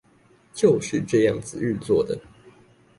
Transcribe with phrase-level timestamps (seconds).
[0.51, 2.17] 就是這樣子運作的